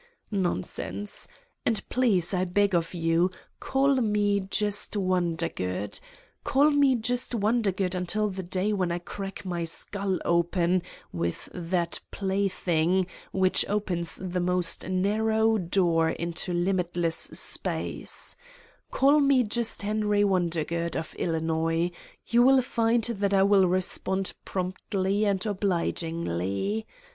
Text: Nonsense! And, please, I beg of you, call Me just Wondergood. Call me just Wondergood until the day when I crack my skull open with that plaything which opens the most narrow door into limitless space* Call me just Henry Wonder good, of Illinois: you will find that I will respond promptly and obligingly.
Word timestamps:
Nonsense! 0.31 1.27
And, 1.63 1.87
please, 1.87 2.33
I 2.33 2.43
beg 2.43 2.73
of 2.73 2.95
you, 2.95 3.29
call 3.59 3.97
Me 3.97 4.39
just 4.39 4.95
Wondergood. 4.97 5.99
Call 6.43 6.71
me 6.71 6.95
just 6.95 7.35
Wondergood 7.35 7.93
until 7.93 8.27
the 8.31 8.41
day 8.41 8.73
when 8.73 8.91
I 8.91 8.97
crack 8.97 9.45
my 9.45 9.63
skull 9.63 10.17
open 10.25 10.81
with 11.13 11.49
that 11.53 11.99
plaything 12.09 13.05
which 13.31 13.63
opens 13.69 14.15
the 14.15 14.39
most 14.39 14.89
narrow 14.89 15.59
door 15.59 16.09
into 16.09 16.51
limitless 16.51 17.15
space* 17.33 18.35
Call 18.89 19.19
me 19.19 19.43
just 19.43 19.83
Henry 19.83 20.23
Wonder 20.23 20.63
good, 20.63 20.95
of 20.97 21.13
Illinois: 21.19 21.91
you 22.25 22.41
will 22.41 22.63
find 22.63 23.03
that 23.03 23.35
I 23.35 23.43
will 23.43 23.67
respond 23.67 24.33
promptly 24.45 25.25
and 25.25 25.45
obligingly. 25.45 26.87